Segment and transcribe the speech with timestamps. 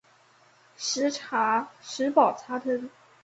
[0.75, 1.11] 石
[2.09, 2.89] 宝茶藤